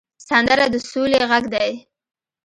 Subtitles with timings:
[0.27, 1.71] سندره د سولې غږ دی